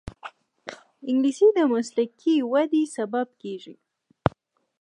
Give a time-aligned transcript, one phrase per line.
[1.09, 3.75] انګلیسي د مسلکي وده سبب کېږي